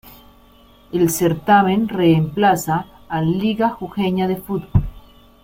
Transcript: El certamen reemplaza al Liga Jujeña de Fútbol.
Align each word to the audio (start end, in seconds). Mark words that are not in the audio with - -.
El 0.91 1.11
certamen 1.11 1.87
reemplaza 1.87 2.87
al 3.07 3.37
Liga 3.37 3.69
Jujeña 3.69 4.27
de 4.27 4.37
Fútbol. 4.37 4.69